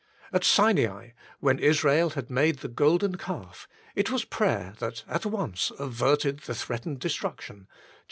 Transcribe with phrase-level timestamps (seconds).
[0.33, 1.09] At Sinai,
[1.41, 6.55] when Israel had made the Golden Calf, it was prayer that at once averted the
[6.55, 7.99] threat ened destruction, xxxii.